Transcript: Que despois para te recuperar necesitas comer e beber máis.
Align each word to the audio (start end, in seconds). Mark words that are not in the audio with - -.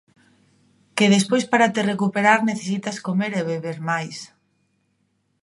Que 0.97 1.05
despois 1.15 1.45
para 1.51 1.71
te 1.75 1.81
recuperar 1.91 2.39
necesitas 2.49 2.97
comer 3.07 3.31
e 3.41 3.47
beber 3.51 3.77
máis. 3.89 4.17